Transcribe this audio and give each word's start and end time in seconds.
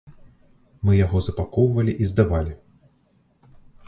Мы 0.87 0.95
яго 1.05 1.19
запакоўвалі 1.27 1.93
і 2.05 2.07
здавалі. 2.13 2.53